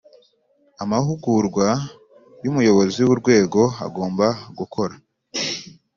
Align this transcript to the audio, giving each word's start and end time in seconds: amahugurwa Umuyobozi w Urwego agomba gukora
amahugurwa 0.83 1.67
Umuyobozi 2.49 2.99
w 3.03 3.09
Urwego 3.13 3.61
agomba 3.87 4.27
gukora 4.57 4.93